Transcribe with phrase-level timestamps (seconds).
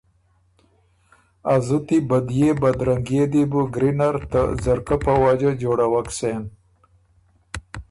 [1.53, 6.43] ا زُتی بدئے بدرنګئے دی بُو ګری نر ته ځرګۀ په وجه جوړوک سېن۔